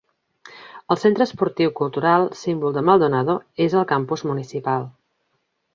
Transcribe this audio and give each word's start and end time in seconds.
El 0.95 0.99
centre 1.01 1.27
esportiu 1.29 1.73
cultural, 1.81 2.27
símbol 2.41 2.75
de 2.79 2.85
Maldonado, 2.89 3.39
és 3.69 3.79
el 3.83 3.87
Campus 3.95 4.27
Municipal. 4.33 4.91